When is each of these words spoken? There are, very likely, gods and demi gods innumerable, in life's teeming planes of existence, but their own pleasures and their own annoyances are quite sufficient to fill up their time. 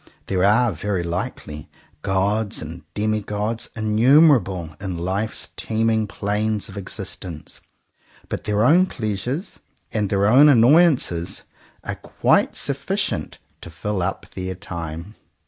There 0.25 0.43
are, 0.43 0.71
very 0.71 1.03
likely, 1.03 1.69
gods 2.01 2.59
and 2.59 2.81
demi 2.95 3.21
gods 3.21 3.69
innumerable, 3.75 4.75
in 4.81 4.97
life's 4.97 5.49
teeming 5.55 6.07
planes 6.07 6.67
of 6.67 6.75
existence, 6.75 7.61
but 8.27 8.45
their 8.45 8.65
own 8.65 8.87
pleasures 8.87 9.59
and 9.93 10.09
their 10.09 10.25
own 10.25 10.49
annoyances 10.49 11.43
are 11.83 11.93
quite 11.97 12.55
sufficient 12.55 13.37
to 13.61 13.69
fill 13.69 14.01
up 14.01 14.25
their 14.31 14.55
time. 14.55 15.13